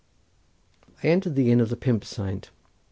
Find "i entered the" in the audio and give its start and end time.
1.03-1.51